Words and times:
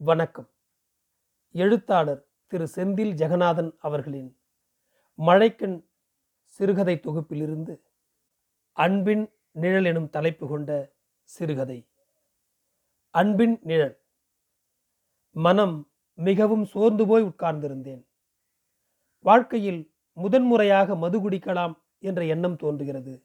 வணக்கம். 0.00 0.48
எழுத்தாளர் 1.52 2.28
திரு 2.46 2.68
செந்தில் 2.74 3.14
ஜெகநாதன் 3.14 3.70
அவர்களின் 3.78 4.38
மழைக்கண் 5.14 5.88
சிறுகதை 6.42 7.00
தொகுப்பிலிருந்து 7.06 7.82
அன்பின் 8.72 9.32
நிழல் 9.52 9.84
எனும் 9.84 10.10
தலைப்பு 10.10 10.48
கொண்ட 10.48 10.94
சிறுகதை. 11.22 11.88
அன்பின் 13.10 13.58
நிழல். 13.62 14.00
மனம் 15.30 15.90
மிகவும் 16.14 16.64
சோர்ந்து 16.64 17.06
போய் 17.06 17.22
உட்கார்ந்திருந்தேன். 17.22 18.06
வாழ்க்கையில் 19.20 19.92
முதன்முறையாக 20.12 20.96
மது 20.96 21.28
குடிக்கலாம் 21.28 21.74
என்ற 21.98 22.24
எண்ணம் 22.24 22.56
தோன்றுகிறது. 22.56 23.24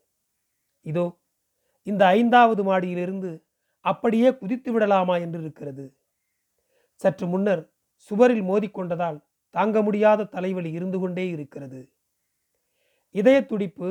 இதோ 0.82 1.20
இந்த 1.84 2.06
ஐந்தாவது 2.06 2.64
மாடியிலிருந்து 2.64 3.44
அப்படியே 3.80 4.38
குதித்து 4.38 4.72
விடலாமா 4.72 5.18
என்று 5.18 5.42
இருக்கிறது. 5.42 5.98
சற்று 7.04 7.26
முன்னர் 7.28 7.64
சுவரில் 8.10 8.44
மோதிக்கொண்டதால் 8.44 9.20
தாங்க 9.56 9.78
முடியாத 9.82 10.30
தலைவலி 10.36 10.72
இருந்து 10.72 10.98
கொண்டே 11.00 11.26
இருக்கிறது. 11.30 11.82
இதய 13.16 13.40
துடிப்பு 13.46 13.90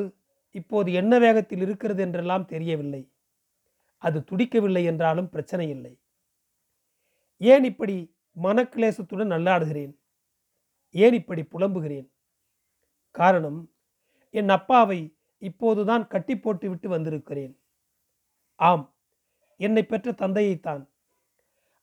இப்போது 0.55 0.88
என்ன 0.92 1.12
வேகத்தில் 1.19 1.60
இருக்கிறது 1.60 2.00
என்றெல்லாம் 2.02 2.46
தெரியவில்லை. 2.46 3.02
அது 4.02 4.19
துடிக்கவில்லை 4.30 4.83
என்றாலும் 4.84 5.28
பிரச்சனை 5.28 5.66
இல்லை. 5.69 5.92
ஏன் 7.41 7.64
இப்படி 7.64 7.96
மனக்கிளேசத்துடன் 8.36 9.33
நல்லாடுகிறேன்? 9.34 9.92
ஏன் 10.94 11.14
இப்படி 11.14 11.42
புலம்புகிறேன்? 11.44 12.08
காரணம் 13.14 13.60
என் 14.34 14.48
அப்பாவை 14.48 15.00
இப்போதுதான் 15.42 16.05
கட்டி 16.06 16.34
போட்டு 16.38 16.66
விட்டு 16.69 16.88
வந்திருக்கிறேன். 16.88 17.55
ஆம் 18.60 18.84
என்னை 19.60 19.83
பெற்ற 19.84 20.12
தந்தையைத்தான். 20.12 20.83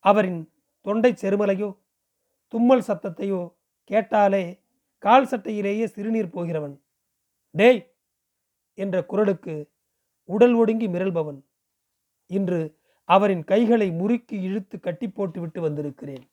அவரின் 0.06 0.42
தொண்டை 0.90 1.12
செருமலையோ 1.14 1.78
தும்மல் 2.48 2.84
சத்தத்தையோ 2.88 3.54
கேட்டாலே 3.84 4.64
கால் 4.98 5.26
சட்டையிலேயே 5.26 5.86
சிறுநீர் 5.86 6.30
போகிறவன். 6.30 6.82
டேய்! 7.52 7.94
என்ற 8.74 9.06
குரலுக்கு 9.06 9.72
உடல் 10.26 10.54
ஒடுங்கி 10.54 10.88
மிரள்பவன். 10.88 11.46
இன்று 12.28 12.80
அவரின் 13.04 13.44
கைகளை 13.44 13.92
முறுக்கி 13.92 14.42
இழுத்து 14.42 14.80
கட்டி 14.80 15.10
போட்டு 15.10 15.40
விட்டு 15.40 15.62
வந்திருக்கிறேன். 15.62 16.32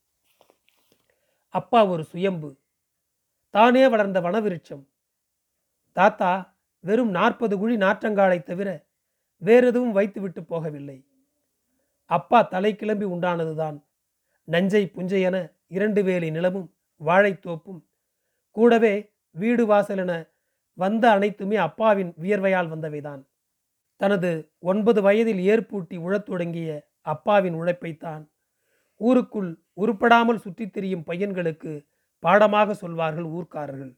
அப்பா 1.48 1.86
ஒரு 1.86 2.04
சுயம்பு. 2.04 2.56
தானே 3.50 3.88
வளர்ந்த 3.88 4.20
வனவிருட்சம். 4.20 4.84
தாத்தா 5.92 6.58
வெறும் 6.80 7.10
நாற்பது 7.10 7.58
குழி 7.58 7.76
நாற்றங்காலை 7.76 8.42
தவிர 8.42 8.86
வேறெதுவும் 9.42 9.92
வைத்துவிட்டு 9.92 10.40
போகவில்லை. 10.40 11.04
அப்பா 12.04 12.42
தலை 12.42 12.76
கிளம்பி 12.76 13.04
உண்டானதுதான். 13.04 13.85
நஞ்சை 14.48 14.82
புஞ்சை 14.94 15.20
என 15.22 15.36
இரண்டு 15.66 16.02
வேலி 16.02 16.30
நிலமும் 16.30 16.68
வாழைத்தோப்பும் 17.00 17.80
கூடவே 18.56 18.94
வீடு 19.30 19.66
வாசல் 19.66 19.98
என 19.98 20.12
வந்த 20.78 21.10
அனைத்துமே 21.10 21.56
அப்பாவின் 21.56 22.14
வியர்வையால் 22.20 22.68
வந்தவைதான். 22.68 23.22
தனது 24.00 24.30
ஒன்பது 24.58 25.00
வயதில் 25.02 25.42
ஏற்பூட்டி 25.52 25.96
உழத் 25.98 26.24
தொடங்கிய 26.24 26.70
அப்பாவின் 27.00 27.54
உழைப்பைத்தான் 27.54 28.24
ஊருக்குள் 29.00 29.50
உருப்படாமல் 29.76 30.36
சுற்றித் 30.36 30.72
திரியும் 30.72 31.04
பையன்களுக்கு 31.06 31.72
பாடமாக 32.18 32.74
சொல்வார்கள் 32.74 33.24
ஊர்க்காரர்கள். 33.24 33.92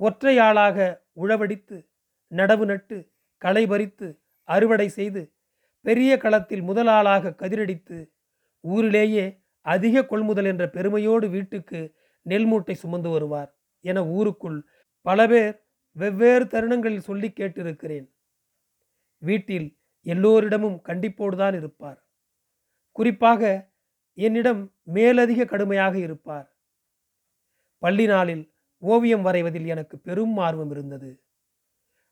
ஒற்றை 0.00 0.38
ஆளாக 0.38 1.06
உழவடித்து 1.16 1.76
நடவு 2.32 2.64
நட்டு 2.64 2.98
களை 3.42 3.66
பறித்து 3.66 4.08
அறுவடை 4.48 4.88
செய்து 4.88 5.22
பெரிய 5.84 6.16
களத்தில் 6.16 6.62
முதலாளாக 6.62 7.34
கதிரடித்து 7.34 7.98
ஊரிலேயே 8.60 9.42
அதிக 9.60 10.06
கொள்முதல் 10.06 10.44
என்ற 10.44 10.68
பெருமையோடு 10.68 11.28
வீட்டுக்கு 11.28 11.94
நெல் 12.22 12.44
மூட்டை 12.44 12.74
சுமந்து 12.74 13.08
வருவார் 13.08 13.58
என 13.80 14.06
ஊருக்குள் 14.06 14.66
பல 15.00 15.26
பேர் 15.26 15.66
வெவ்வேறு 15.92 16.46
தருணங்களில் 16.46 17.00
சொல்லி 17.00 17.28
கேட்டிருக்கிறேன். 17.28 18.10
வீட்டில் 19.18 19.78
எல்லோரிடமும் 20.02 20.80
கண்டிப்போடுதான் 20.84 21.56
இருப்பார். 21.56 22.06
குறிப்பாக 22.92 23.70
என்னிடம் 24.14 24.74
மேலதிக 24.82 25.44
கடுமையாக 25.44 25.98
இருப்பார். 25.98 26.56
பள்ளி 27.78 28.06
நாளில் 28.06 28.54
ஓவியம் 28.78 29.22
வரைவதில் 29.22 29.66
எனக்கு 29.66 29.98
பெரும் 29.98 30.36
ஆர்வம் 30.36 30.70
இருந்தது. 30.70 31.22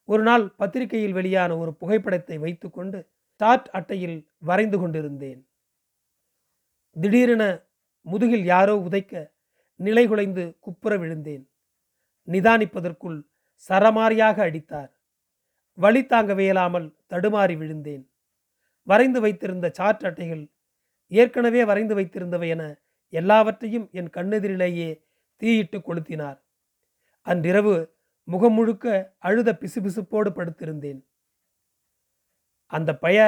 ஒரு 0.05 0.23
நாள் 0.23 0.51
பத்திரிகையில் 0.51 1.13
வெளியான 1.13 1.57
ஒரு 1.59 1.75
புகைப்படத்தை 1.75 2.39
வைத்துக்கொண்டு 2.39 3.11
ஸ்டார்ட் 3.33 3.69
அட்டையில் 3.73 4.31
வரைந்து 4.39 4.79
கொண்டிருந்தேன். 4.79 5.49
திடீரென 6.97 7.45
முதுகில் 8.07 8.45
யாரோ 8.45 8.75
உதைக்க 8.77 9.35
நிலைகுலைந்து 9.81 10.59
குப்புற 10.59 10.99
விழுந்தேன். 10.99 11.49
நிதானிப்பதற்குள் 12.29 13.19
சரமாரியாக 13.69 14.37
அடித்தார். 14.41 14.91
வழி 15.73 16.07
தாங்க 16.07 16.35
வியலாமல் 16.35 16.97
தடுமாறி 17.09 17.57
விழுந்தேன். 17.57 18.05
வரைந்து 18.83 19.21
வைத்திருந்த 19.21 19.71
சார்ட் 19.73 20.05
அட்டைகள் 20.05 20.45
ஏற்கனவே 21.07 21.65
வரைந்து 21.65 21.95
வைத்திருந்தவை 21.95 22.49
என 22.49 22.81
எல்லாவற்றையும் 23.09 23.89
என் 23.93 24.11
கண்ணெதிரிலேயே 24.11 25.03
தீயிட்டு 25.37 25.79
கொளுத்தினார். 25.79 26.39
அன்றிரவு 27.21 27.75
முகம் 28.25 28.53
முழுக்க 28.53 29.15
அழுத 29.19 29.59
பிசுபிசுப்போடு 29.61 30.31
படுத்திருந்தேன். 30.31 31.01
அந்த 32.67 32.91
பைய 32.99 33.21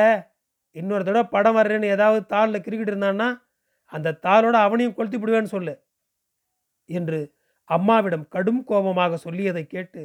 இன்னொரு 0.70 1.04
தடவை 1.04 1.24
படம் 1.24 1.56
வர்றேன்னு 1.56 1.84
ஏதாவது 1.84 2.36
தாளில் 2.36 2.64
கிரிக்கிட்டு 2.64 2.92
இருந்தான்னா 2.94 3.28
அந்த 3.92 4.16
தாளோட 4.24 4.56
அவனையும் 4.66 4.94
கொளுத்தி 4.94 5.18
விடுவேன்னு 5.18 5.44
சொல்லு 5.44 5.74
என்று 6.88 7.20
அம்மாவிடம் 7.64 8.28
கடும் 8.28 8.62
கோபமாக 8.64 9.18
சொல்லியதை 9.24 9.66
கேட்டு 9.66 10.02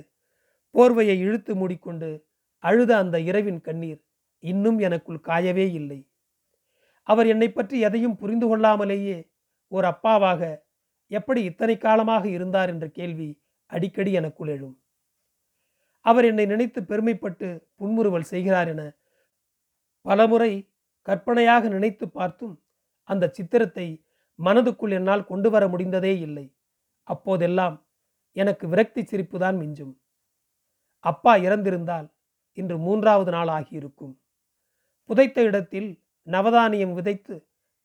போர்வையை 0.76 1.18
இழுத்து 1.18 1.56
மூடிக்கொண்டு 1.56 2.10
அழுத 2.64 2.92
அந்த 2.98 3.20
இரவின் 3.20 3.62
கண்ணீர் 3.62 4.02
இன்னும் 4.44 4.80
எனக்குள் 4.80 5.26
காயவே 5.28 5.66
இல்லை. 5.74 6.00
அவர் 7.04 7.28
என்னை 7.28 7.50
பற்றி 7.52 7.80
எதையும் 7.80 8.18
புரிந்து 8.18 8.48
கொள்ளாமலேயே 8.48 9.18
ஒரு 9.68 9.88
அப்பாவாக 9.88 10.42
எப்படி 11.08 11.44
இத்தனை 11.44 11.78
காலமாக 11.78 12.24
இருந்தார் 12.28 12.70
என்ற 12.70 12.88
கேள்வி 12.88 13.30
அடிக்கடி 13.72 14.12
எனக்குள் 14.12 14.48
எழும். 14.48 14.76
அவர் 16.06 16.26
என்னை 16.26 16.46
நினைத்து 16.46 16.80
பெருமைப்பட்டு 16.84 17.48
புன்முறுவல் 17.76 18.30
செய்கிறார் 18.32 18.68
என 18.68 18.84
பலமுறை 20.06 20.52
கற்பனையாக 21.08 21.68
நினைத்து 21.68 22.06
பார்த்தும் 22.10 22.56
அந்த 23.10 23.26
சித்திரத்தை 23.28 23.88
மனதுக்குள் 24.40 24.92
என்னால் 24.92 25.26
கொண்டு 25.26 25.50
வர 25.50 25.64
முடிந்ததே 25.68 26.14
இல்லை. 26.20 26.46
அப்போதெல்லாம் 27.08 27.76
எனக்கு 28.36 28.66
விரக்தி 28.68 29.02
சிரிப்பு 29.04 29.38
தான் 29.40 29.58
மிஞ்சும். 29.62 29.94
அப்பா 31.04 31.34
இறந்திருந்தால் 31.38 32.08
இன்று 32.58 32.78
மூன்றாவது 32.78 33.32
நாள் 33.32 33.48
ஆகியிருக்கும். 33.48 34.14
புதைத்த 35.10 35.38
இடத்தில் 35.44 35.90
நவதானியம் 36.28 36.94
விதைத்து 36.94 37.36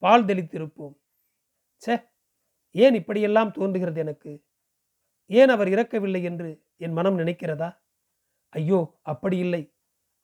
பால் 0.03 0.25
தெளித்திருப்போம். 0.25 0.95
ச்சே 1.81 1.95
ஏன் 2.75 2.93
இப்படியெல்லாம் 2.93 3.51
தோன்றுகிறது 3.51 3.99
எனக்கு? 3.99 4.31
ஏன் 5.29 5.49
அவர் 5.49 5.69
இறக்கவில்லை 5.69 6.21
என்று 6.23 6.49
என் 6.77 6.93
மனம் 6.93 7.19
நினைக்கிறதா? 7.19 7.69
ஐயோ 8.53 8.79
அப்படி 9.01 9.37
இல்லை. 9.37 9.63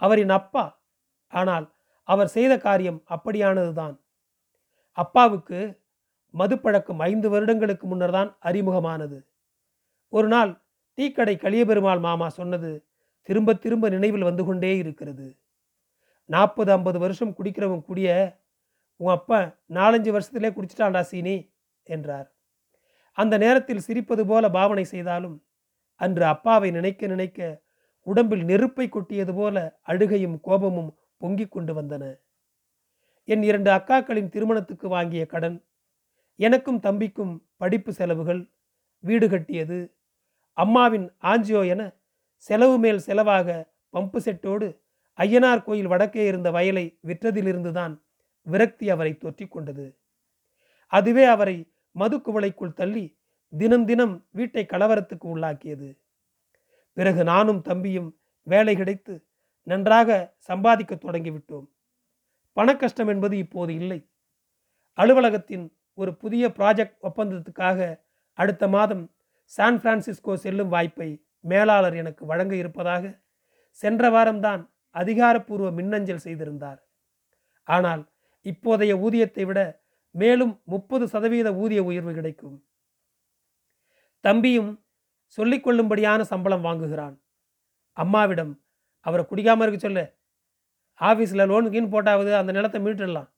அவரின் 0.01 0.29
அப்பா. 0.29 0.66
ஆனால் 1.34 1.66
அவர் 2.07 2.28
செய்த 2.28 2.53
காரியம் 2.57 3.00
அப்படியானதுதான். 3.09 3.95
அப்பாவுக்கு 4.97 5.59
மதுப்பழக்கம் 6.33 7.00
ஐந்து 7.00 7.29
வருடங்களுக்கு 7.29 7.88
முன்னர் 7.88 8.11
தான் 8.11 8.38
அறிமுகமானது. 8.44 9.17
ஒரு 10.09 10.28
நாள் 10.28 10.51
டீக்கடை 10.97 11.35
கலியபெருமாள் 11.38 12.00
மாமா 12.00 12.29
சொன்னது 12.29 12.72
திரும்ப 13.29 13.53
திரும்ப 13.53 13.89
நினைவில் 13.89 14.23
வந்து 14.23 14.44
கொண்டே 14.45 14.78
இருக்கிறது. 14.78 15.28
நாற்பது 16.29 16.72
ஐம்பது 16.72 17.00
வருஷம் 17.00 17.35
குடிக்கிறவன் 17.38 17.85
குடிய 17.89 18.09
உன் 19.00 19.13
அப்பா 19.13 19.39
நாலஞ்சு 19.73 20.11
வருஷத்திலே 20.16 20.50
குடிச்சிட்டான்டா 20.53 21.01
சீனி 21.01 21.35
என்றார். 21.87 22.28
அந்த 23.17 23.37
நேரத்தில் 23.37 23.85
சிரிப்பது 23.87 24.23
போல 24.25 24.49
பாவனை 24.49 24.84
செய்தாலும் 24.84 25.35
அன்று 26.02 26.25
அப்பாவை 26.25 26.72
நினைக்க 26.72 27.08
நினைக்க 27.08 27.40
உடம்பில் 28.08 28.43
நெருப்பை 28.43 28.90
கொட்டியது 28.90 29.34
போல 29.34 29.58
அழுகையும் 29.81 30.40
கோபமும் 30.41 30.91
பொங்கிக் 31.17 31.52
கொண்டு 31.52 31.73
வந்தன. 31.73 32.03
என் 33.27 33.43
இரண்டு 33.43 33.72
அக்காக்களின் 33.72 34.29
திருமணத்துக்கு 34.29 34.87
வாங்கிய 34.87 35.25
கடன் 35.25 35.66
எனக்கும் 36.35 36.79
தம்பிக்கும் 36.79 37.33
படிப்பு 37.57 37.93
செலவுகள் 37.93 38.41
வீடு 38.99 39.29
கட்டியது 39.29 39.95
அம்மாவின் 40.53 41.07
ஆஞ்சியோ 41.22 41.67
என 41.67 41.81
செலவு 42.35 42.77
மேல் 42.77 43.01
செலவாக 43.05 43.47
பம்பு 43.93 44.17
செட்டோடு 44.17 44.67
ஐயனார் 45.17 45.63
கோயில் 45.63 45.87
வடக்கே 45.87 46.25
இருந்த 46.25 46.51
வயலை 46.51 46.99
விற்றதிலிருந்துதான் 47.07 47.93
விரக்தி 48.47 48.89
அவரை 48.89 49.17
தொற்றிக் 49.17 49.51
கொண்டது. 49.51 49.97
அதுவே 50.87 51.23
அவரை 51.23 51.73
மது 51.91 52.17
குவளைக்குள் 52.17 52.73
தள்ளி 52.73 53.05
தினம் 53.53 53.85
தினம் 53.85 54.27
வீட்டை 54.31 54.66
கலவரத்துக்கு 54.66 55.27
உள்ளாக்கியது. 55.35 55.89
பிறகு 56.93 57.23
நானும் 57.23 57.61
தம்பியும் 57.61 58.09
வேலை 58.47 58.75
கிடைத்து 58.75 59.25
நன்றாக 59.63 60.35
சம்பாதிக்க 60.37 60.95
தொடங்கிவிட்டோம். 60.95 61.67
பணக்கஷ்டம் 62.57 63.09
என்பது 63.13 63.35
இப்போது 63.37 63.72
இல்லை. 63.73 63.99
அலுவலகத்தின் 64.97 65.66
ஒரு 65.97 66.11
புதிய 66.16 66.47
ப்ராஜெக்ட் 66.57 66.97
ஒப்பந்தத்துக்காக 67.02 67.79
அடுத்த 68.37 68.67
மாதம் 68.67 69.03
சான் 69.53 69.79
பிரான்சிஸ்கோ 69.84 70.34
செல்லும் 70.35 70.67
வாய்ப்பை 70.67 71.09
மேலாளர் 71.40 71.96
எனக்கு 71.96 72.25
வழங்க 72.25 72.53
இருப்பதாக 72.55 73.03
சென்ற 73.79 74.09
வாரம்தான் 74.09 74.61
அதிகாரப்பூர்வ 74.96 75.69
மின்னஞ்சல் 75.72 76.23
செய்திருந்தார். 76.25 76.79
ஆனால் 77.67 78.03
இப்போதைய 78.46 78.93
ஊதியத்தை 78.99 79.43
விட 79.46 79.59
மேலும் 80.16 80.53
முப்பது 80.63 81.05
சதவீத 81.08 81.49
ஊதிய 81.53 81.81
உயர்வு 81.84 82.11
கிடைக்கும். 82.13 82.58
தம்பியும் 84.23 84.72
சொல்லிக்கொள்ளும்படியான 85.37 86.22
சம்பளம் 86.22 86.66
வாங்குகிறான். 86.66 87.16
அம்மாவிடம் 87.97 88.53
அவரை 89.05 89.23
குடிக்காம 89.25 89.63
இருக்க 89.63 89.79
சொல்ல 89.79 90.01
ஆஃபீஸில் 91.02 91.47
லோன் 91.47 91.70
கீன் 91.70 91.92
போட்டாவது 91.92 92.32
அந்த 92.36 92.52
நிலத்தை 92.52 92.80
மீட்டுடலாம் 92.82 93.30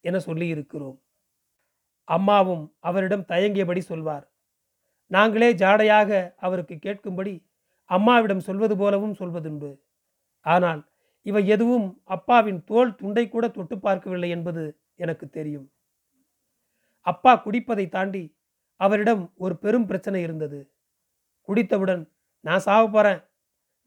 என 0.00 0.18
சொல்லி 0.18 0.46
இருக்கிறோம். 0.48 0.96
அம்மாவும் 2.08 2.64
அவரிடம் 2.78 3.24
தயங்கியபடி 3.28 3.78
சொல்வார். 3.78 4.26
நாங்களே 5.10 5.50
ஜாடையாக 5.52 6.10
அவருக்கு 6.36 6.74
கேட்கும்படி 6.76 7.34
அம்மாவிடம் 7.90 8.40
சொல்வது 8.40 8.76
போலவும் 8.76 9.18
சொல்வதுண்டு. 9.18 9.70
ஆனால் 10.46 10.80
இவை 11.22 11.42
எதுவும் 11.46 11.86
அப்பாவின் 12.04 12.64
தோல் 12.64 12.94
துண்டை 12.94 13.28
கூட 13.28 13.48
தொட்டு 13.48 13.78
பார்க்கவில்லை 13.78 14.30
என்பது 14.30 14.64
எனக்கு 14.94 15.26
தெரியும். 15.30 15.66
அப்பா 17.06 17.32
குடிப்பதை 17.44 17.88
தாண்டி 17.88 18.24
அவரிடம் 18.80 19.22
ஒரு 19.34 19.54
பெரும் 19.56 19.86
பிரச்சனை 19.86 20.20
இருந்தது. 20.22 20.60
குடித்தவுடன் 21.48 22.02
நான் 22.40 22.58
சாவ 22.58 22.82
போகிறேன் 22.88 23.20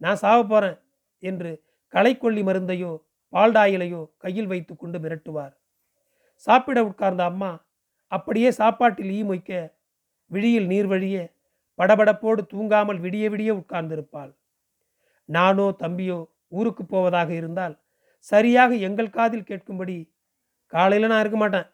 நான் 0.02 0.16
சாவ 0.16 0.40
போகிறேன் 0.44 0.78
என்று 1.24 1.52
களைக்கொல்லி 1.94 2.42
மருந்தையோ 2.50 2.92
பால்டாயிலையோ 3.34 4.02
கையில் 4.18 4.50
வைத்து 4.52 4.74
கொண்டு 4.76 4.98
மிரட்டுவார். 5.00 5.54
சாப்பிட 6.48 6.80
உட்கார்ந்த 6.90 7.24
அம்மா 7.24 7.52
அப்படியே 8.12 8.50
சாப்பாட்டில் 8.52 9.12
ஈ 9.18 9.22
மொய்க்க 9.24 9.52
விழியில் 10.32 10.68
நீர் 10.68 10.88
வழிய 10.88 11.18
படபடப்போடு 11.80 12.42
தூங்காமல் 12.54 13.00
விடிய 13.06 13.26
விடிய 13.34 13.52
உட்கார்ந்திருப்பாள். 13.62 14.32
நானோ 15.30 15.68
தம்பியோ 15.84 16.20
ஊருக்கு 16.48 16.84
போவதாக 16.86 17.30
இருந்தால் 17.34 17.76
சரியாக 18.20 18.72
எங்கள் 18.88 19.16
காதில் 19.18 19.48
கேட்கும்படி 19.50 19.98
காலையில் 20.74 21.12
நான் 21.12 21.22
இருக்க 21.24 21.38
மாட்டேன். 21.38 21.68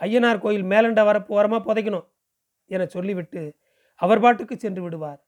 ஐயனார் 0.00 0.42
கோயில் 0.44 0.66
மேலண்ட 0.72 1.00
வரப்பு 1.08 1.30
ஓரமாக 1.38 1.60
புதைக்கணும் 1.66 2.06
என 2.70 2.86
சொல்லிவிட்டு 2.86 3.42
அவர் 4.00 4.22
பாட்டுக்கு 4.24 4.54
சென்று 4.56 4.82
விடுவார். 4.82 5.20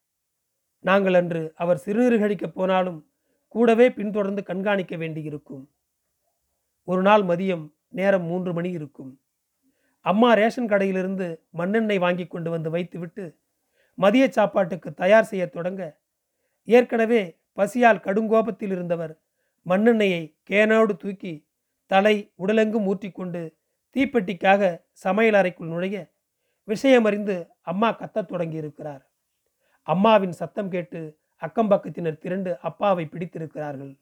நாங்கள் 0.84 1.16
அன்று 1.20 1.42
அவர் 1.62 1.82
சிறுநீர் 1.84 2.22
கழிக்கப் 2.22 2.56
போனாலும் 2.56 3.00
கூடவே 3.52 3.86
பின்தொடர்ந்து 3.92 4.42
கண்காணிக்க 4.42 4.96
வேண்டியிருக்கும். 4.96 5.64
ஒரு 6.88 7.02
நாள் 7.02 7.22
மதியம் 7.22 7.64
நேரம் 7.88 8.22
மூன்று 8.22 8.52
மணி 8.52 8.70
இருக்கும். 8.70 9.10
அம்மா 10.00 10.32
ரேஷன் 10.32 10.68
கடையிலிருந்து 10.68 11.26
மண்ணெண்ணெய் 11.50 11.98
வாங்கி 11.98 12.26
கொண்டு 12.26 12.50
வந்து 12.50 12.70
வைத்துவிட்டு 12.70 13.24
மதிய 13.98 14.24
சாப்பாட்டுக்கு 14.30 14.94
தயார் 14.94 15.24
செய்ய 15.24 15.44
தொடங்க 15.46 15.82
ஏற்கனவே 16.64 17.22
பசியால் 17.52 18.04
கடுங்கோபத்தில் 18.04 18.72
இருந்தவர் 18.72 19.12
மண்ணெண்ணெயை 19.66 20.22
கேனோடு 20.50 20.94
தூக்கி 20.96 21.34
தலை 21.90 22.14
உடலெங்கும் 22.38 22.88
ஊற்றிக்கொண்டு 22.90 23.42
தீப்பெட்டிக்காக 23.96 24.70
சமையல் 25.04 25.34
அறைக்குள் 25.34 25.68
நுழைய 25.68 25.96
விஷயமறிந்து 26.68 27.36
அம்மா 27.62 27.88
கத்தத் 27.98 28.30
தொடங்கியிருக்கிறார். 28.32 29.02
அம்மாவின் 29.86 30.32
சத்தம் 30.32 30.70
கேட்டு 30.70 31.00
அக்கம்பக்கத்தினர் 31.42 32.22
திரண்டு 32.24 32.50
அப்பாவை 32.68 33.04
பிடித்திருக்கிறார்கள். 33.06 33.92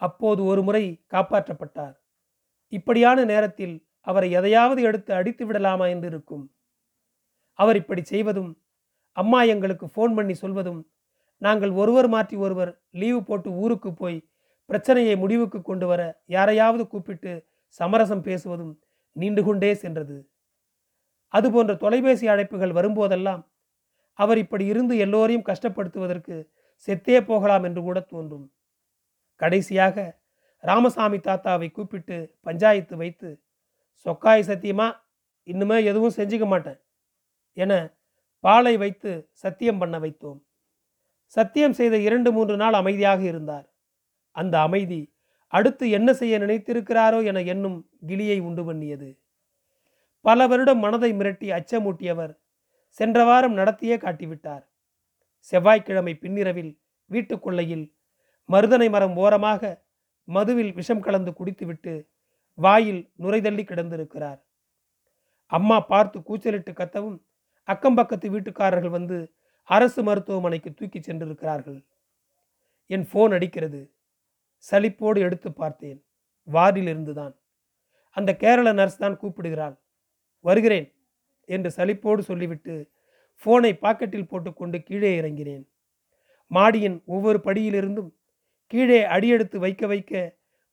அப்போது 0.00 0.40
ஒரு 0.44 0.62
முறை 0.62 0.84
காப்பாற்றப்பட்டார். 1.12 1.94
இப்படியான 2.72 3.18
நேரத்தில் 3.24 3.74
அவரை 4.06 4.28
எதையாவது 4.30 4.80
எடுத்து 4.82 5.10
அடித்து 5.14 5.44
விடலாமா 5.46 5.86
என்று 5.86 6.08
இருக்கும். 6.08 6.44
அவர் 7.58 7.76
இப்படி 7.76 8.02
செய்வதும் 8.02 8.50
அம்மா 9.16 9.40
எங்களுக்கு 9.54 9.86
ஃபோன் 9.86 10.14
பண்ணி 10.14 10.34
சொல்வதும் 10.34 10.80
நாங்கள் 11.42 11.72
ஒருவர் 11.80 12.08
மாற்றி 12.08 12.36
ஒருவர் 12.36 12.72
லீவு 13.00 13.20
போட்டு 13.22 13.48
ஊருக்கு 13.62 13.90
போய் 13.94 14.18
பிரச்சனையை 14.70 15.14
முடிவுக்கு 15.16 15.58
கொண்டு 15.62 15.86
வர 15.86 16.02
யாரையாவது 16.26 16.84
கூப்பிட்டு 16.86 17.32
சமரசம் 17.80 18.22
பேசுவதும் 18.24 18.74
நீண்டு 19.16 19.42
கொண்டே 19.44 19.70
சென்றது. 19.74 20.16
அதுபோன்ற 21.34 21.72
தொலைபேசி 21.74 22.26
அழைப்புகள் 22.28 22.76
வரும்போதெல்லாம் 22.78 23.42
அவர் 24.18 24.38
இப்படி 24.38 24.64
இருந்து 24.66 24.94
எல்லோரையும் 24.96 25.46
கஷ்டப்படுத்துவதற்கு 25.46 26.36
செத்தே 26.86 27.18
போகலாம் 27.24 27.64
என்று 27.64 27.82
கூட 27.82 28.00
தோன்றும். 28.00 28.46
கடைசியாக 29.40 29.96
ராமசாமி 30.58 31.18
தாத்தாவை 31.18 31.68
கூப்பிட்டு 31.70 32.16
பஞ்சாயத்து 32.40 32.96
வைத்து 32.96 33.30
சொக்காய் 34.06 34.48
சத்தியமா? 34.48 34.88
இன்னுமே 35.46 35.78
எதுவும் 35.84 36.16
செஞ்சுக்க 36.16 36.46
மாட்டேன் 36.46 36.80
என 37.52 37.72
பாலை 38.44 38.76
வைத்து 38.76 39.10
சத்தியம் 39.32 39.78
பண்ண 39.78 39.98
வைத்தோம். 39.98 40.38
சத்தியம் 41.26 41.72
செய்த 41.72 41.96
இரண்டு 41.96 42.32
மூன்று 42.32 42.56
நாள் 42.56 42.72
அமைதியாக 42.72 43.22
இருந்தார். 43.22 43.66
அந்த 44.30 44.54
அமைதி 44.60 45.00
அடுத்து 45.52 45.90
என்ன 45.90 46.10
செய்ய 46.12 46.38
நினைத்திருக்கிறாரோ 46.38 47.18
என 47.24 47.42
எண்ணும் 47.42 47.78
கிளியை 48.06 48.38
உண்டு 48.40 48.64
பண்ணியது. 48.64 49.08
பல 50.20 50.46
வருடம் 50.46 50.78
மனதை 50.78 51.12
மிரட்டி 51.12 51.48
அச்சமூட்டியவர் 51.58 52.32
சென்ற 52.88 53.24
வாரம் 53.24 53.56
நடத்தியே 53.56 53.96
காட்டிவிட்டார். 53.96 54.64
செவ்வாய்க்கிழமை 55.50 56.14
பின்னிரவில் 56.14 56.72
வீட்டுக்குள்ளையில் 57.10 57.86
மருதனை 58.48 58.90
மரம் 58.90 59.16
ஓரமாக 59.16 59.62
மதுவில் 60.28 60.72
விஷம் 60.72 61.00
கலந்து 61.00 61.32
குடித்துவிட்டு 61.32 62.08
வாயில் 62.54 63.12
நுரைதள்ளி 63.18 63.64
கிடந்திருக்கிறார். 63.64 64.40
அம்மா 65.46 65.80
பார்த்து 65.80 66.22
கூச்சலிட்டு 66.22 66.72
கத்தவும் 66.72 67.18
அக்கம் 67.64 67.94
பக்கத்து 67.94 68.30
வீட்டுக்காரர்கள் 68.30 68.90
வந்து 68.90 69.34
அரசு 69.62 70.02
மருத்துவமனைக்கு 70.02 70.74
தூக்கி 70.74 71.00
சென்றிருக்கிறார்கள். 71.00 71.78
என் 72.86 73.06
ஃபோன் 73.12 73.32
அடிக்கிறது. 73.32 73.80
சலிப்போடு 74.64 75.18
எடுத்து 75.20 75.52
பார்த்தேன். 75.52 76.04
வார்டில் 76.48 76.86
இருந்துதான். 76.86 77.34
அந்த 78.16 78.30
கேரள 78.36 78.72
நர்ஸ் 78.72 78.96
தான் 78.96 79.16
கூப்பிடுகிறாள். 79.16 79.76
வருகிறேன் 80.40 80.88
என்று 81.48 81.70
சலிப்போடு 81.76 82.20
சொல்லிவிட்டு 82.20 82.74
ஃபோனை 83.42 83.72
பாக்கெட்டில் 83.74 84.30
போட்டுக்கொண்டு 84.30 84.82
கீழே 84.82 85.10
இறங்கினேன். 85.20 85.64
மாடியின் 86.50 87.02
ஒவ்வொரு 87.04 87.38
படியிலிருந்தும் 87.44 88.10
கீழே 88.72 89.00
அடியெடுத்து 89.04 89.58
வைக்க 89.58 89.86
வைக்க 89.86 90.12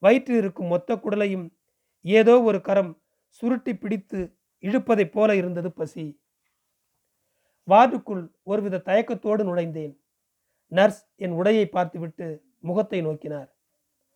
வயிற்றில் 0.04 0.38
இருக்கும் 0.38 0.68
மொத்த 0.68 0.96
குடலையும் 0.96 1.48
ஏதோ 2.02 2.42
ஒரு 2.42 2.62
கரம் 2.62 2.92
சுருட்டி 3.28 3.74
பிடித்து 3.76 4.20
இழுப்பதைப் 4.64 5.12
போல 5.12 5.36
இருந்தது 5.36 5.70
பசி. 5.72 6.06
வார்டுக்குள் 7.68 8.24
ஒருவித 8.44 8.82
தயக்கத்தோடு 8.86 9.44
நுழைந்தேன். 9.44 9.94
நர்ஸ் 10.72 11.02
என் 11.16 11.32
உடையை 11.32 11.66
பார்த்துவிட்டு 11.66 12.28
முகத்தை 12.60 13.00
நோக்கினார். 13.02 13.50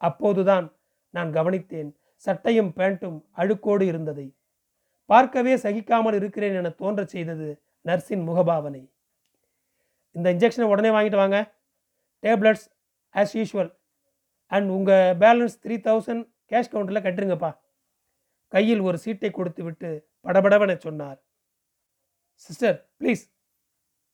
அப்போதுதான் 0.01 0.65
நான் 1.13 1.31
கவனித்தேன் 1.33 1.89
சட்டையும் 2.25 2.71
பேண்ட்டும் 2.77 3.17
அழுக்கோடு 3.37 3.81
இருந்ததை. 3.81 4.27
பார்க்கவே 5.09 5.55
சகிக்காமல் 5.55 6.13
இருக்கிறேன் 6.13 6.55
என 6.55 6.69
தோன்றச் 6.69 7.07
செய்தது 7.07 7.49
நர்ஸின் 7.85 8.23
முகபாவனை. 8.29 8.83
இந்த 10.15 10.33
இன்ஜெக்ஷனை 10.33 10.67
உடனே 10.73 10.89
வாங்கிட்டு 10.89 11.15
வாங்க. 11.15 11.37
டேப்லெட்ஸ் 12.23 12.65
ஆஸ் 13.13 13.33
யூஷுவல் 13.39 13.71
அண்ட் 14.51 14.69
உங்கள் 14.69 15.17
பேலன்ஸ் 15.23 15.55
த்ரீ 15.63 15.75
தௌசண்ட் 15.87 16.23
கேஷ் 16.51 16.71
கவுண்டரில் 16.71 17.05
கட்டுருங்கப்பா. 17.05 17.51
கையில் 18.47 18.79
ஒரு 18.79 18.97
சீட்டை 18.97 19.31
கொடுத்து 19.31 19.63
விட்டு 19.63 19.89
படபடவென 20.23 20.77
சொன்னார். 20.77 21.19
சிஸ்டர் 22.33 22.77
ப்ளீஸ் 22.99 23.23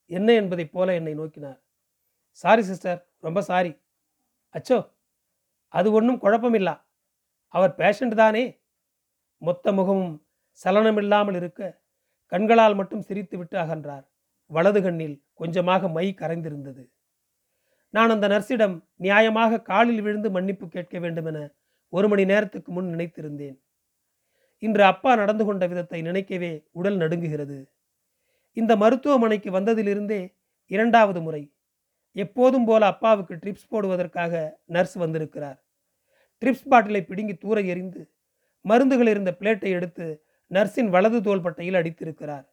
என்ன 0.06 0.32
என்பதைப் 0.32 0.72
போல 0.72 0.94
என்னை 0.94 1.14
நோக்கினார். 1.14 1.60
சாரி 2.30 2.62
சிஸ்டர் 2.62 3.00
ரொம்ப 3.20 3.40
சாரி 3.42 3.72
அச்சோ 4.54 4.78
அது 5.68 5.92
ஒன்றும் 5.92 6.20
குழப்பமில்லா. 6.20 6.74
அவர் 7.48 7.72
பேஷண்ட் 7.76 8.14
தானே. 8.14 8.60
மொத்த 9.42 9.72
முகமும் 9.72 10.14
சலனமில்லாமல் 10.64 11.36
இருக்க 11.36 11.81
கண்களால் 12.32 12.74
மட்டும் 12.74 13.04
சிரித்துவிட்டு 13.08 13.56
அகன்றார். 13.64 14.04
வலது 14.50 14.80
கண்ணில் 14.82 15.16
கொஞ்சமாக 15.34 15.88
மை 15.88 16.06
கரைந்திருந்தது. 16.20 16.84
நான் 17.94 18.12
அந்த 18.14 18.26
நர்ஸிடம் 18.28 18.76
நியாயமாக 18.96 19.62
காலில் 19.62 20.02
விழுந்து 20.02 20.28
மன்னிப்பு 20.30 20.66
கேட்க 20.68 20.98
வேண்டுமென 20.98 21.38
ஒரு 21.92 22.06
மணி 22.08 22.24
நேரத்துக்கு 22.24 22.70
முன் 22.72 22.88
நினைத்திருந்தேன். 22.94 23.56
இன்று 24.62 24.82
அப்பா 24.82 25.12
நடந்து 25.14 25.44
கொண்ட 25.44 25.64
விதத்தை 25.66 26.00
நினைக்கவே 26.02 26.52
உடல் 26.70 26.96
நடுங்குகிறது. 26.96 27.58
இந்த 28.56 28.72
மருத்துவமனைக்கு 28.76 29.50
வந்ததிலிருந்தே 29.50 30.20
இரண்டாவது 30.70 31.20
முறை 31.20 31.42
எப்போதும் 32.16 32.64
போல 32.64 32.82
அப்பாவுக்கு 32.86 33.34
ட்ரிப்ஸ் 33.34 33.70
போடுவதற்காக 33.72 34.32
நர்ஸ் 34.66 34.96
வந்திருக்கிறார். 34.96 35.58
ட்ரிப்ஸ் 36.42 36.68
பாட்டிலை 36.68 37.02
பிடுங்கி 37.04 37.34
தூர 37.34 37.60
எறிந்து 37.72 38.00
மருந்துகள் 38.64 39.10
இருந்த 39.12 39.30
பிளேட்டை 39.40 39.70
எடுத்து 39.70 40.06
நர்ஸின் 40.52 40.88
வலது 40.88 41.20
தோள்பட்டையில் 41.20 41.78
அடித்திருக்கிறார். 41.80 42.46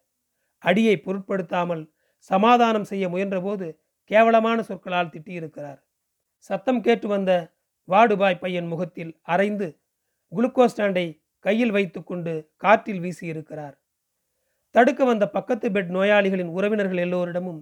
அடியை 0.58 0.96
பொருட்படுத்தாமல் 0.96 1.92
சமாதானம் 2.30 2.84
செய்ய 2.84 3.08
முயன்றபோது 3.08 3.66
கேவலமான 4.04 4.62
சொற்களால் 4.62 5.12
திட்டியிருக்கிறார். 5.14 5.80
சத்தம் 6.36 6.80
கேட்டு 6.80 7.08
வந்த 7.08 7.56
வாடுபாய் 7.88 8.38
பையன் 8.38 8.66
முகத்தில் 8.66 9.12
அரைந்து 9.28 9.68
குளுக்கோஸ் 10.32 10.72
ஸ்டாண்டை 10.76 11.06
கையில் 11.38 11.70
வைத்துக்கொண்டு 11.70 12.52
காற்றில் 12.56 13.00
வீசியிருக்கிறார். 13.00 13.76
தடுக்க 14.70 15.04
வந்த 15.04 15.24
பக்கத்து 15.28 15.70
பெட் 15.70 15.90
நோயாளிகளின் 15.90 16.50
உறவினர்கள் 16.56 16.96
எல்லோரிடமும் 16.96 17.60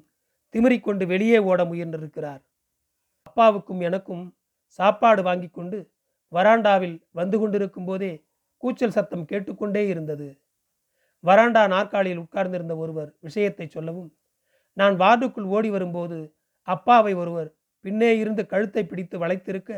திமிரிக்கொண்டு 0.54 1.06
வெளியே 1.06 1.38
ஓட 1.38 1.64
முயன்றிருக்கிறார். 1.64 2.42
அப்பாவுக்கும் 3.22 3.80
எனக்கும் 3.80 4.24
சாப்பாடு 4.78 5.22
வாங்கி 5.22 5.48
கொண்டு 5.48 5.78
வராண்டாவில் 6.32 6.96
வந்து 7.10 7.38
கொண்டிருக்கும் 7.38 7.84
போதே 7.84 8.12
கூச்சல் 8.62 8.94
சத்தம் 8.96 9.28
கேட்டுக்கொண்டே 9.30 9.82
இருந்தது. 9.88 10.28
வராண்டா 11.24 11.62
நாற்காலியில் 11.74 12.22
உட்கார்ந்திருந்த 12.24 12.74
ஒருவர் 12.76 13.10
விஷயத்தை 13.20 13.66
சொல்லவும் 13.66 14.10
நான் 14.76 14.96
வார்டுக்குள் 14.96 15.48
ஓடி 15.56 15.70
வரும்போது 15.70 16.18
அப்பாவை 16.68 17.12
ஒருவர் 17.14 17.48
பின்னே 17.84 18.10
இருந்து 18.18 18.42
கழுத்தை 18.46 18.82
பிடித்து 18.86 19.16
வளைத்திருக்க 19.18 19.72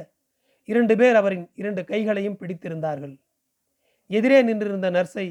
இரண்டு 0.68 0.94
பேர் 0.96 1.16
அவரின் 1.20 1.46
இரண்டு 1.54 1.82
கைகளையும் 1.84 2.38
பிடித்திருந்தார்கள். 2.40 3.14
எதிரே 4.10 4.38
நின்றிருந்த 4.42 4.88
நர்ஸை 4.90 5.26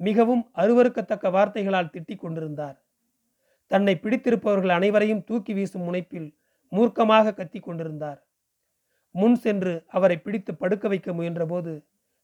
மிகவும் 0.00 0.42
அருவறுக்கத்தக்க 0.56 1.30
வார்த்தைகளால் 1.30 1.92
திட்டிக் 1.94 2.22
கொண்டிருந்தார். 2.22 2.76
தன்னை 3.70 3.94
பிடித்திருப்பவர்கள் 3.96 4.74
அனைவரையும் 4.78 5.24
தூக்கி 5.24 5.52
வீசும் 5.52 5.86
முனைப்பில் 5.88 6.28
மூர்க்கமாக 6.72 7.34
கத்தி 7.34 7.60
கொண்டிருந்தார். 7.60 8.20
முன் 9.14 9.36
சென்று 9.36 9.72
அவரை 9.86 10.16
பிடித்து 10.18 10.52
படுக்க 10.54 10.88
வைக்க 10.88 11.12
முயன்றபோது 11.12 11.72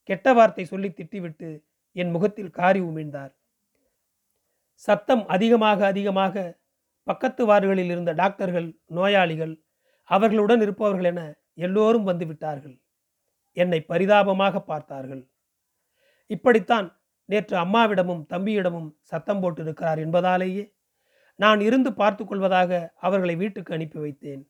கெட்ட 0.09 0.27
வார்த்தை 0.33 0.65
சொல்லி 0.65 0.89
திட்டிவிட்டு 0.89 1.49
என் 1.97 2.11
முகத்தில் 2.11 2.55
காரி 2.59 2.81
உமிழ்ந்தார். 2.81 3.33
சத்தம் 4.75 5.25
அதிகமாக 5.27 5.87
அதிகமாக 5.87 6.45
பக்கத்து 7.07 7.43
வார்டுகளில் 7.47 7.93
இருந்த 7.95 8.13
டாக்டர்கள் 8.13 8.69
நோயாளிகள் 8.97 9.55
அவர்களுடன் 10.11 10.61
இருப்பவர்கள் 10.61 11.09
என 11.11 11.23
எல்லோரும் 11.55 12.05
வந்து 12.05 12.25
விட்டார்கள். 12.27 12.77
என்னை 13.57 13.81
பரிதாபமாக 13.81 14.61
பார்த்தார்கள். 14.61 15.23
இப்படித்தான் 16.31 16.87
நேற்று 17.29 17.57
அம்மாவிடமும் 17.57 18.23
தம்பியிடமும் 18.33 18.89
சத்தம் 19.03 19.41
போட்டு 19.41 19.63
இருக்கிறார் 19.63 19.99
என்பதாலேயே 19.99 20.65
நான் 21.39 21.61
இருந்து 21.61 21.91
பார்த்து 21.95 22.23
கொள்வதாக 22.25 22.73
அவர்களை 23.07 23.35
வீட்டுக்கு 23.37 23.75
அனுப்பி 23.75 23.99
வைத்தேன். 23.99 24.43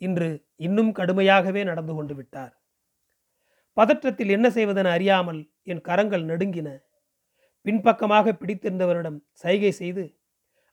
இன்று 0.00 0.28
இன்னும் 0.56 0.92
கடுமையாகவே 0.92 1.62
நடந்து 1.64 1.94
கொண்டு 1.94 2.14
விட்டார். 2.14 2.52
பதற்றத்தில் 3.76 4.28
என்ன 4.28 4.48
செய்வதென 4.48 4.90
அறியாமல் 4.90 5.40
என் 5.62 5.80
கரங்கள் 5.80 6.24
நடுங்கின. 6.24 6.68
பின்பக்கமாக 7.62 8.32
பிடித்திருந்தவரிடம் 8.32 9.18
சைகை 9.32 9.70
செய்து 9.72 10.04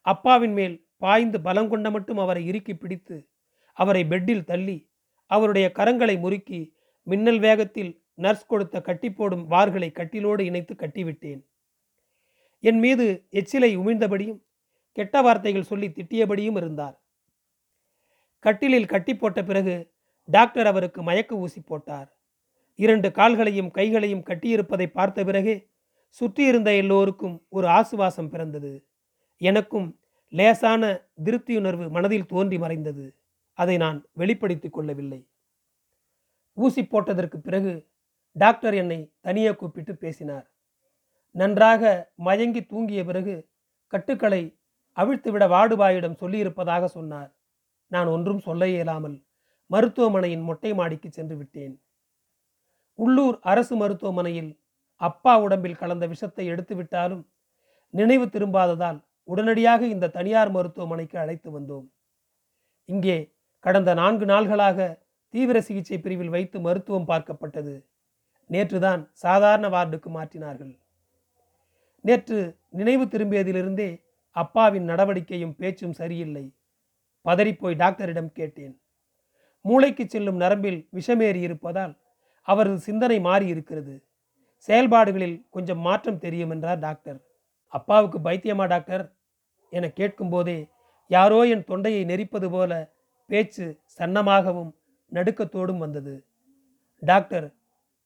அப்பாவின் 0.05 0.53
மேல் 0.53 0.75
பாய்ந்து 0.97 1.41
பலம் 1.41 1.69
கொண்ட 1.69 1.89
மட்டும் 1.91 2.17
அவரை 2.17 2.45
இறுக்கி 2.45 2.73
பிடித்து 2.75 3.17
அவரை 3.73 4.03
பெட்டில் 4.05 4.43
தள்ளி 4.43 4.77
அவருடைய 5.25 5.71
கரங்களை 5.77 6.19
முறுக்கி 6.19 6.59
மின்னல் 7.03 7.39
வேகத்தில் 7.39 7.91
நர்ஸ் 8.13 8.45
கொடுத்த 8.45 8.81
கட்டி 8.81 9.09
போடும் 9.11 9.45
வார்களை 9.47 9.89
கட்டிலோடு 9.99 10.39
இணைத்து 10.39 10.73
கட்டிவிட்டேன். 10.73 11.41
என் 12.59 12.79
மீது 12.79 13.27
எச்சிலை 13.29 13.71
உமிழ்ந்தபடியும் 13.77 14.41
கெட்ட 14.97 15.21
வார்த்தைகள் 15.21 15.63
சொல்லி 15.63 15.87
திட்டியபடியும் 15.87 16.57
இருந்தார். 16.57 16.95
கட்டிலில் 18.39 18.85
கட்டி 18.85 19.15
போட்ட 19.15 19.43
பிறகு 19.43 19.75
டாக்டர் 20.29 20.65
அவருக்கு 20.65 21.01
மயக்க 21.03 21.35
ஊசி 21.35 21.61
போட்டார். 21.61 22.09
இரண்டு 22.75 23.11
கால்களையும் 23.11 23.71
கைகளையும் 23.71 24.23
கட்டியிருப்பதை 24.23 24.87
பார்த்த 24.87 25.23
பிறகே 25.23 25.69
சுற்றியிருந்த 26.07 26.75
எல்லோருக்கும் 26.75 27.45
ஒரு 27.49 27.67
ஆசுவாசம் 27.67 28.27
பிறந்தது. 28.27 28.87
எனக்கும் 29.37 29.99
லேசான 30.29 31.01
திருப்தியுணர்வு 31.23 31.89
மனதில் 31.89 32.25
தோன்றி 32.25 32.57
மறைந்தது. 32.57 33.15
அதை 33.53 33.77
நான் 33.77 34.05
வெளிப்படுத்திக் 34.11 34.73
கொள்ளவில்லை. 34.73 35.27
ஊசி 36.53 36.81
போட்டதற்கு 36.81 37.37
பிறகு 37.37 37.87
டாக்டர் 38.31 38.73
என்னை 38.73 39.13
தனியே 39.19 39.55
கூப்பிட்டு 39.55 39.95
பேசினார். 39.95 40.51
நன்றாக 41.31 42.11
மயங்கி 42.15 42.61
தூங்கிய 42.61 43.05
பிறகு 43.05 43.49
கட்டுக்களை 43.87 44.57
அவிழ்த்துவிட 44.95 45.47
வாடுபாயிடம் 45.47 46.19
சொல்லியிருப்பதாக 46.19 46.85
சொன்னார். 46.85 47.35
நான் 47.87 48.07
ஒன்றும் 48.07 48.39
சொல்ல 48.39 48.67
இயலாமல் 48.67 49.23
மருத்துவமனையின் 49.67 50.41
மொட்டை 50.41 50.73
மாடிக்கு 50.73 51.11
சென்று 51.11 51.37
விட்டேன். 51.37 51.81
உள்ளூர் 52.99 53.37
அரசு 53.41 53.75
மருத்துவமனையில் 53.75 54.51
அப்பா 55.01 55.33
உடம்பில் 55.39 55.77
கலந்த 55.77 56.05
விஷத்தை 56.07 56.45
எடுத்து 56.45 56.75
விட்டாலும் 56.75 57.23
நினைவு 57.93 58.25
திரும்பாததால் 58.25 58.99
உடனடியாக 59.23 59.81
இந்த 59.85 60.07
தனியார் 60.07 60.51
மருத்துவமனைக்கு 60.51 61.17
அழைத்து 61.19 61.49
வந்தோம். 61.59 61.87
இங்கே 62.89 63.17
கடந்த 63.59 63.93
நான்கு 63.93 64.25
நாள்களாக 64.25 64.79
தீவிர 65.33 65.57
சிகிச்சை 65.61 65.97
பிரிவில் 65.99 66.29
வைத்து 66.29 66.59
மருத்துவம் 66.59 67.07
பார்க்கப்பட்டது. 67.07 67.73
நேற்றுதான் 68.49 69.01
சாதாரண 69.13 69.65
வார்டுக்கு 69.69 70.09
மாற்றினார்கள். 70.09 70.73
நேற்று 72.05 72.39
நினைவு 72.69 73.05
திரும்பியதிலிருந்தே 73.05 73.89
அப்பாவின் 74.35 74.83
நடவடிக்கையும் 74.83 75.55
பேச்சும் 75.55 75.93
சரியில்லை. 75.93 76.45
பதறிப்போய் 77.25 77.75
டாக்டரிடம் 77.75 78.31
கேட்டேன். 78.31 78.75
மூளைக்கு 79.65 80.03
செல்லும் 80.07 80.35
நரம்பில் 80.35 80.79
விஷமேறி 80.95 81.41
இருப்பதால் 81.41 81.93
அவரது 82.51 82.77
சிந்தனை 82.79 83.17
மாறி 83.27 83.45
இருக்கிறது. 83.53 83.95
செயல்பாடுகளில் 84.67 85.37
கொஞ்சம் 85.55 85.81
மாற்றம் 85.87 86.21
தெரியும் 86.25 86.53
என்றார் 86.55 86.81
டாக்டர். 86.87 87.19
அப்பாவுக்கு 87.73 88.17
பைத்தியமா 88.19 88.65
டாக்டர்? 88.67 89.05
என 89.71 89.89
கேட்கும்போதே 89.99 90.59
யாரோ 91.11 91.39
என் 91.53 91.67
தொண்டையை 91.69 92.01
நெரிப்பது 92.05 92.47
போல 92.49 92.71
பேச்சு 93.29 93.65
சன்னமாகவும் 93.97 94.71
நடுக்கத்தோடும் 95.11 95.81
வந்தது. 95.83 96.13
டாக்டர் 97.03 97.47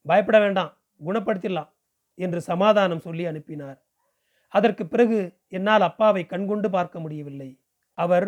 பயப்பட 0.05 0.37
வேண்டாம் 0.39 0.71
குணப்படுத்திடலாம் 1.01 1.71
என்று 2.17 2.39
சமாதானம் 2.41 3.03
சொல்லி 3.07 3.23
அனுப்பினார். 3.25 3.77
அதற்கு 4.53 4.83
பிறகு 4.87 5.19
என்னால் 5.57 5.85
அப்பாவை 5.89 6.23
கண்கொண்டு 6.25 6.67
பார்க்க 6.69 6.99
முடியவில்லை. 6.99 7.49
அவர் 7.97 8.27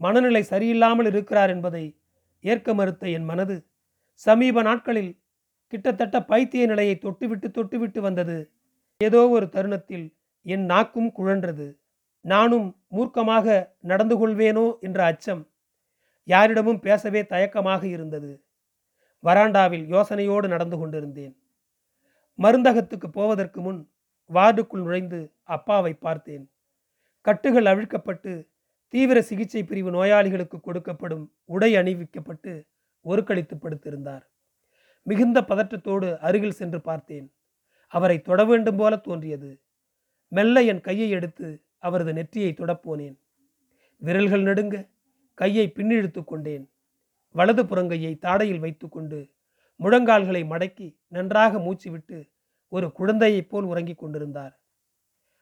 மனநிலை 0.00 0.42
சரியில்லாமல் 0.50 1.08
இருக்கிறார் 1.12 1.50
என்பதை 1.54 1.84
ஏற்க 2.44 2.68
மறுத்த 2.74 3.04
என் 3.16 3.28
மனது 3.30 3.56
சமீப 4.26 4.62
நாட்களில் 4.62 5.12
கிட்டத்தட்ட 5.66 6.20
பைத்திய 6.20 6.66
நிலையை 6.66 6.98
தொட்டுவிட்டு 7.02 7.48
தொட்டுவிட்டு 7.50 7.98
வந்தது. 7.98 8.52
ஏதோ 8.96 9.28
ஒரு 9.28 9.48
தருணத்தில் 9.48 10.06
என் 10.42 10.64
நாக்கும் 10.64 11.12
குழன்றது. 11.18 11.66
நானும் 12.20 12.68
மூர்க்கமாக 12.90 13.74
நடந்து 13.80 14.14
கொள்வேனோ 14.16 14.78
என்ற 14.80 15.04
அச்சம் 15.04 15.42
யாரிடமும் 16.24 16.80
பேசவே 16.80 17.22
தயக்கமாக 17.26 17.82
இருந்தது. 17.86 18.30
வராண்டாவில் 19.24 19.84
யோசனையோடு 19.86 20.48
நடந்து 20.48 20.78
கொண்டிருந்தேன். 20.78 21.34
மருந்தகத்துக்கு 22.38 23.08
போவதற்கு 23.08 23.60
முன் 23.60 23.80
வார்டுக்குள் 24.30 24.82
நுழைந்து 24.82 25.20
அப்பாவை 25.42 25.92
பார்த்தேன். 25.94 26.44
கட்டுகள் 27.20 27.64
அவிழ்க்கப்பட்டு 27.64 28.32
தீவிர 28.88 29.22
சிகிச்சை 29.22 29.64
பிரிவு 29.64 29.90
நோயாளிகளுக்கு 29.90 30.58
கொடுக்கப்படும் 30.58 31.24
உடை 31.44 31.76
அணிவிக்கப்பட்டு 31.76 32.52
ஒரு 33.00 33.24
கழித்து 33.24 33.56
படுத்திருந்தார். 33.56 34.24
மிகுந்த 35.06 35.40
பதற்றத்தோடு 35.40 36.18
அருகில் 36.18 36.58
சென்று 36.60 36.80
பார்த்தேன். 36.80 37.32
அவரை 37.88 38.20
தொட 38.20 38.44
வேண்டும் 38.44 38.76
போல 38.76 38.96
தோன்றியது. 38.96 39.62
மெல்ல 40.28 40.62
என் 40.62 40.80
கையை 40.80 41.10
எடுத்து 41.10 41.62
அவரது 41.78 42.12
நெற்றியை 42.12 42.54
தொடப்போனேன். 42.56 43.16
விரல்கள் 43.96 44.42
நடுங்க 44.42 44.88
கையை 45.34 45.72
பின்னிழுத்து 45.74 46.24
கொண்டேன். 46.24 46.70
வலது 47.30 47.64
புறங்கையை 47.64 48.18
தாடையில் 48.18 48.58
வைத்துக்கொண்டு 48.58 49.34
முழங்கால்களை 49.80 50.42
மடக்கி 50.44 50.98
நன்றாக 51.08 51.58
மூச்சு 51.58 51.90
விட்டு 51.90 52.26
ஒரு 52.68 52.92
குழந்தையைப் 52.92 53.48
போல் 53.48 53.64
உறங்கிக் 53.64 53.98
கொண்டிருந்தார். 53.98 54.60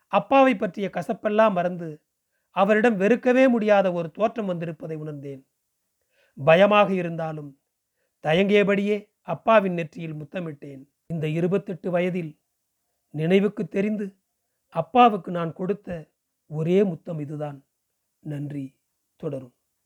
அப்பாவை 0.06 0.56
பற்றிய 0.56 0.90
கசப்பெல்லாம் 0.92 1.52
மறந்து 1.52 2.02
அவரிடம் 2.50 3.00
வெறுக்கவே 3.00 3.48
முடியாத 3.48 3.92
ஒரு 3.92 4.10
தோற்றம் 4.10 4.46
வந்திருப்பதை 4.46 4.96
உணர்ந்தேன். 4.96 5.46
பயமாக 6.44 6.92
இருந்தாலும் 6.92 7.58
தயங்கியபடியே 8.22 9.13
அப்பாவின் 9.28 9.72
நெற்றியில் 9.72 10.14
முத்தமிட்டேன். 10.14 10.82
இந்த 11.06 11.28
இருபத்தெட்டு 11.28 11.90
வயதில் 11.90 12.32
நினைவுக்கு 13.14 13.68
தெரிந்து 13.68 14.06
அப்பாவுக்கு 14.74 15.30
நான் 15.30 15.52
கொடுத்த 15.52 15.88
ஒரே 16.50 16.84
முத்தம் 16.84 17.18
இதுதான். 17.18 17.58
நன்றி. 18.24 18.66
தொடரும். 19.20 19.53